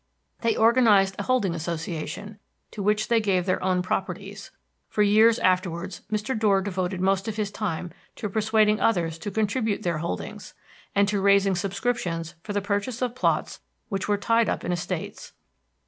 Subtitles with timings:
[0.39, 2.39] They organized a holding association,
[2.71, 4.49] to which they gave their own properties;
[4.89, 6.35] for years afterward Mr.
[6.35, 10.55] Dorr devoted most of his time to persuading others to contribute their holdings,
[10.95, 13.59] and to raising subscriptions for the purchase of plots
[13.89, 15.33] which were tied up in estates.